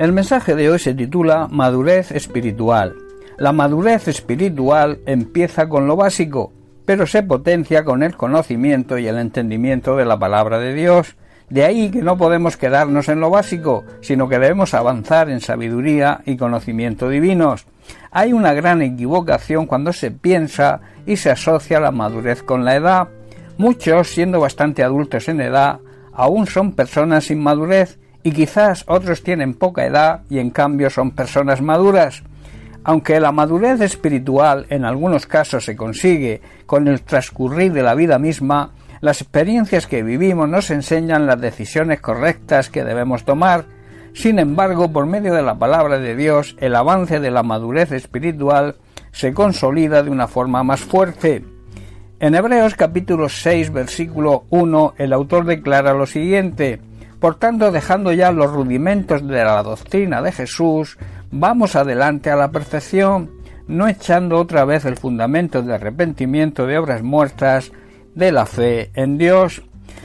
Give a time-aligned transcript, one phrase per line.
[0.00, 2.96] El mensaje de hoy se titula Madurez espiritual.
[3.36, 6.54] La madurez espiritual empieza con lo básico,
[6.86, 11.16] pero se potencia con el conocimiento y el entendimiento de la palabra de Dios.
[11.50, 16.22] De ahí que no podemos quedarnos en lo básico, sino que debemos avanzar en sabiduría
[16.24, 17.66] y conocimiento divinos.
[18.10, 23.08] Hay una gran equivocación cuando se piensa y se asocia la madurez con la edad.
[23.58, 25.80] Muchos, siendo bastante adultos en edad,
[26.14, 31.12] aún son personas sin madurez y quizás otros tienen poca edad y en cambio son
[31.12, 32.22] personas maduras.
[32.82, 38.18] Aunque la madurez espiritual en algunos casos se consigue con el transcurrir de la vida
[38.18, 43.64] misma, las experiencias que vivimos nos enseñan las decisiones correctas que debemos tomar.
[44.12, 48.76] Sin embargo, por medio de la palabra de Dios, el avance de la madurez espiritual
[49.12, 51.44] se consolida de una forma más fuerte.
[52.18, 56.80] En Hebreos capítulo 6 versículo 1 el autor declara lo siguiente
[57.20, 60.96] Por tanto, dejando ya los rudimentos de la doctrina de Jesús,
[61.30, 63.30] vamos adelante a la perfección,
[63.68, 67.72] no echando otra vez el fundamento de arrepentimiento de obras muertas,
[68.14, 69.62] de la fe en Dios.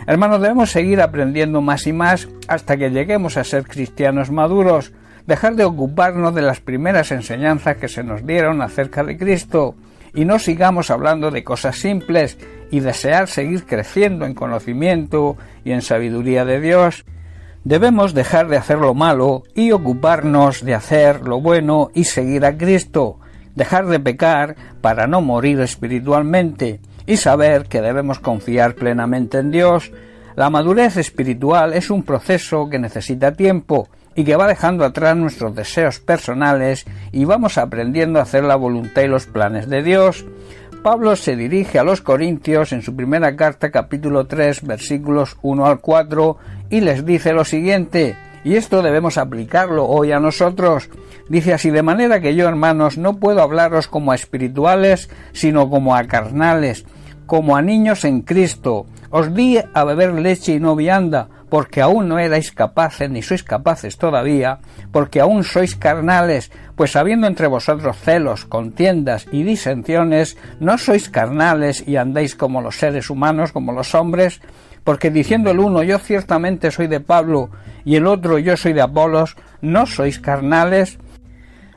[0.08, 4.92] Hermanos, debemos seguir aprendiendo más y más hasta que lleguemos a ser cristianos maduros,
[5.26, 9.76] dejar de ocuparnos de las primeras enseñanzas que se nos dieron acerca de Cristo,
[10.14, 12.38] y no sigamos hablando de cosas simples
[12.72, 17.06] y desear seguir creciendo en conocimiento y en sabiduría de Dios.
[17.64, 22.58] Debemos dejar de hacer lo malo y ocuparnos de hacer lo bueno y seguir a
[22.58, 23.20] Cristo,
[23.56, 29.92] dejar de pecar para no morir espiritualmente, y saber que debemos confiar plenamente en Dios.
[30.36, 35.56] La madurez espiritual es un proceso que necesita tiempo y que va dejando atrás nuestros
[35.56, 40.26] deseos personales y vamos aprendiendo a hacer la voluntad y los planes de Dios.
[40.86, 45.80] Pablo se dirige a los Corintios en su primera carta capítulo 3 versículos 1 al
[45.80, 46.38] 4
[46.70, 50.92] y les dice lo siguiente y esto debemos aplicarlo hoy a nosotros.
[51.28, 55.96] Dice así, de manera que yo, hermanos, no puedo hablaros como a espirituales, sino como
[55.96, 56.86] a carnales,
[57.26, 58.86] como a niños en Cristo.
[59.10, 63.44] Os di a beber leche y no vianda, porque aún no erais capaces, ni sois
[63.44, 64.60] capaces todavía,
[64.92, 71.88] porque aún sois carnales, pues habiendo entre vosotros celos, contiendas y disensiones, no sois carnales
[71.88, 74.42] y andáis como los seres humanos, como los hombres,
[74.84, 77.50] porque diciendo el uno yo ciertamente soy de Pablo
[77.84, 81.00] y el otro yo soy de Apolos, ¿no sois carnales?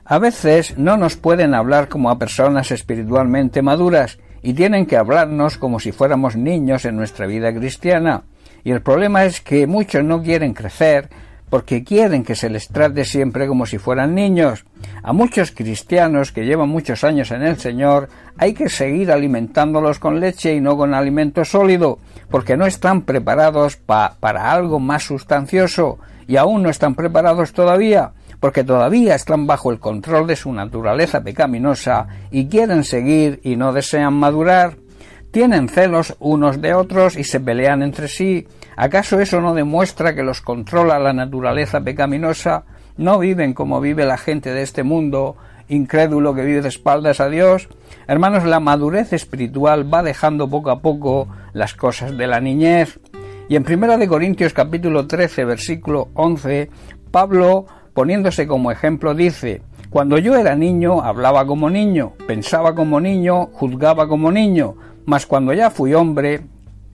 [0.05, 5.59] A veces no nos pueden hablar como a personas espiritualmente maduras, y tienen que hablarnos
[5.59, 8.23] como si fuéramos niños en nuestra vida cristiana.
[8.64, 11.08] Y el problema es que muchos no quieren crecer
[11.50, 14.66] porque quieren que se les trate siempre como si fueran niños.
[15.02, 20.20] A muchos cristianos que llevan muchos años en el Señor hay que seguir alimentándolos con
[20.20, 21.98] leche y no con alimento sólido,
[22.30, 28.64] porque no están preparados para algo más sustancioso y aún no están preparados todavía porque
[28.64, 34.14] todavía están bajo el control de su naturaleza pecaminosa y quieren seguir y no desean
[34.14, 34.76] madurar.
[35.31, 38.49] Tienen celos unos de otros y se pelean entre sí.
[38.77, 42.65] ¿Acaso eso no demuestra que los controla la naturaleza pecaminosa?
[42.97, 45.37] No viven como vive la gente de este mundo,
[45.69, 47.69] incrédulo que vive de espaldas a Dios.
[48.06, 52.99] Hermanos, la madurez espiritual va dejando poco a poco las cosas de la niñez.
[53.50, 56.71] Y en Primera de Corintios capítulo 13 versículo 11,
[57.11, 57.67] Pablo
[57.99, 64.06] poniéndose como ejemplo, dice, Cuando yo era niño hablaba como niño, pensaba como niño, juzgaba
[64.06, 64.77] como niño,
[65.08, 66.42] mas cuando ya fui hombre,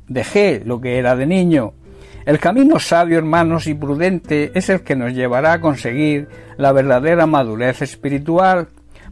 [0.06, 1.72] dejé lo que era de niño.
[2.24, 7.26] El camino sabio, hermanos, y prudente es el que nos llevará a conseguir la verdadera
[7.26, 8.68] madurez espiritual.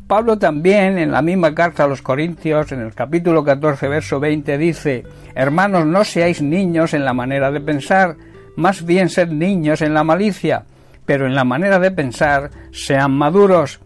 [0.07, 4.57] Pablo también en la misma carta a los Corintios, en el capítulo 14, verso 20,
[4.57, 5.03] dice,
[5.35, 8.15] Hermanos, no seáis niños en la manera de pensar,
[8.55, 10.63] más bien sed niños en la malicia,
[11.05, 13.81] pero en la manera de pensar sean maduros.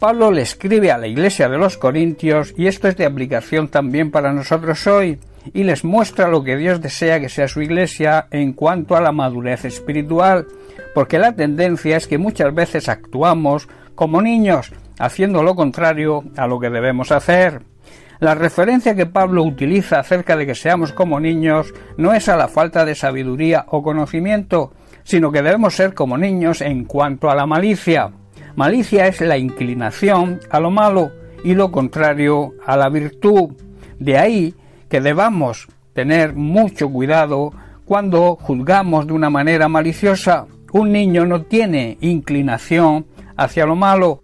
[0.00, 4.10] Pablo le escribe a la iglesia de los Corintios y esto es de aplicación también
[4.10, 5.18] para nosotros hoy
[5.52, 9.12] y les muestra lo que Dios desea que sea su iglesia en cuanto a la
[9.12, 10.46] madurez espiritual,
[10.94, 16.58] porque la tendencia es que muchas veces actuamos como niños, haciendo lo contrario a lo
[16.58, 17.60] que debemos hacer.
[18.20, 22.48] La referencia que Pablo utiliza acerca de que seamos como niños no es a la
[22.48, 24.72] falta de sabiduría o conocimiento,
[25.04, 28.12] sino que debemos ser como niños en cuanto a la malicia.
[28.56, 31.12] Malicia es la inclinación a lo malo
[31.44, 33.50] y lo contrario a la virtud.
[33.98, 34.54] De ahí
[34.88, 37.52] que debamos tener mucho cuidado
[37.84, 40.46] cuando juzgamos de una manera maliciosa.
[40.72, 43.06] Un niño no tiene inclinación
[43.36, 44.22] hacia lo malo.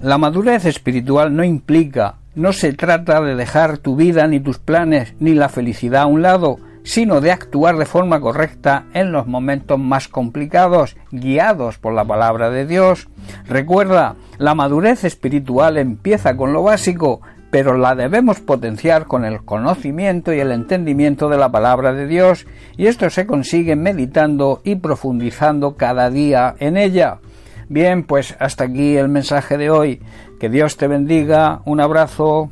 [0.00, 5.14] La madurez espiritual no implica, no se trata de dejar tu vida ni tus planes
[5.18, 9.76] ni la felicidad a un lado, sino de actuar de forma correcta en los momentos
[9.76, 13.08] más complicados, guiados por la palabra de Dios.
[13.48, 20.32] Recuerda, la madurez espiritual empieza con lo básico, pero la debemos potenciar con el conocimiento
[20.32, 22.46] y el entendimiento de la palabra de Dios,
[22.76, 27.18] y esto se consigue meditando y profundizando cada día en ella.
[27.68, 30.00] Bien, pues hasta aquí el mensaje de hoy.
[30.38, 31.62] Que Dios te bendiga.
[31.64, 32.48] Un abrazo.